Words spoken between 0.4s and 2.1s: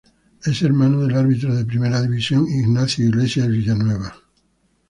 Es hermano del árbitro de Primera